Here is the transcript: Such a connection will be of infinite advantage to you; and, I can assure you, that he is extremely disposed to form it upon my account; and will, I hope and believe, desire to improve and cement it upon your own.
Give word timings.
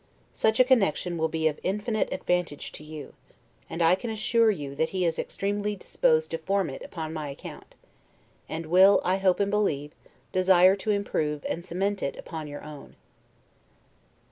Such 0.33 0.59
a 0.59 0.63
connection 0.63 1.15
will 1.15 1.27
be 1.27 1.47
of 1.47 1.59
infinite 1.61 2.11
advantage 2.11 2.71
to 2.71 2.83
you; 2.83 3.13
and, 3.69 3.83
I 3.83 3.93
can 3.93 4.09
assure 4.09 4.49
you, 4.49 4.73
that 4.73 4.89
he 4.89 5.05
is 5.05 5.19
extremely 5.19 5.75
disposed 5.75 6.31
to 6.31 6.39
form 6.39 6.71
it 6.71 6.81
upon 6.81 7.13
my 7.13 7.29
account; 7.29 7.75
and 8.49 8.65
will, 8.65 8.99
I 9.03 9.17
hope 9.17 9.39
and 9.39 9.51
believe, 9.51 9.91
desire 10.31 10.75
to 10.77 10.89
improve 10.89 11.45
and 11.47 11.63
cement 11.63 12.01
it 12.01 12.17
upon 12.17 12.47
your 12.47 12.63
own. 12.63 12.95